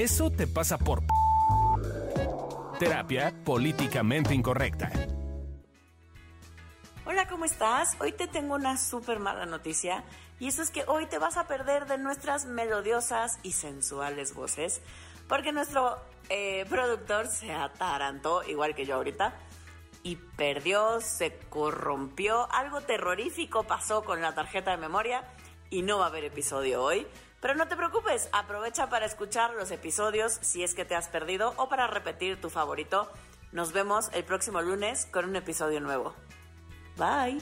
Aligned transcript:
Eso 0.00 0.30
te 0.30 0.46
pasa 0.46 0.78
por 0.78 1.02
terapia 2.78 3.34
políticamente 3.44 4.32
incorrecta. 4.32 4.90
Hola, 7.04 7.28
¿cómo 7.28 7.44
estás? 7.44 7.98
Hoy 8.00 8.12
te 8.12 8.26
tengo 8.26 8.54
una 8.54 8.78
súper 8.78 9.18
mala 9.18 9.44
noticia 9.44 10.02
y 10.38 10.48
eso 10.48 10.62
es 10.62 10.70
que 10.70 10.84
hoy 10.86 11.04
te 11.04 11.18
vas 11.18 11.36
a 11.36 11.46
perder 11.46 11.84
de 11.84 11.98
nuestras 11.98 12.46
melodiosas 12.46 13.40
y 13.42 13.52
sensuales 13.52 14.32
voces 14.32 14.80
porque 15.28 15.52
nuestro 15.52 15.98
eh, 16.30 16.64
productor 16.70 17.26
se 17.26 17.52
atarantó, 17.52 18.42
igual 18.44 18.74
que 18.74 18.86
yo 18.86 18.94
ahorita, 18.94 19.34
y 20.02 20.16
perdió, 20.16 21.02
se 21.02 21.36
corrompió, 21.50 22.50
algo 22.52 22.80
terrorífico 22.80 23.64
pasó 23.64 24.02
con 24.02 24.22
la 24.22 24.34
tarjeta 24.34 24.70
de 24.70 24.78
memoria 24.78 25.24
y 25.68 25.82
no 25.82 25.98
va 25.98 26.06
a 26.06 26.08
haber 26.08 26.24
episodio 26.24 26.82
hoy. 26.82 27.06
Pero 27.40 27.54
no 27.54 27.66
te 27.68 27.76
preocupes, 27.76 28.28
aprovecha 28.32 28.88
para 28.88 29.06
escuchar 29.06 29.54
los 29.54 29.70
episodios 29.70 30.38
si 30.42 30.62
es 30.62 30.74
que 30.74 30.84
te 30.84 30.94
has 30.94 31.08
perdido 31.08 31.54
o 31.56 31.68
para 31.68 31.86
repetir 31.86 32.40
tu 32.40 32.50
favorito. 32.50 33.10
Nos 33.52 33.72
vemos 33.72 34.10
el 34.12 34.24
próximo 34.24 34.60
lunes 34.60 35.06
con 35.10 35.24
un 35.24 35.36
episodio 35.36 35.80
nuevo. 35.80 36.14
Bye. 36.96 37.40